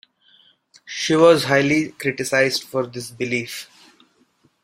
[0.83, 3.69] She was highly criticized for this belief.